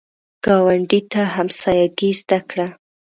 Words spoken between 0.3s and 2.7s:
ګاونډي ته همسایګي زده کړه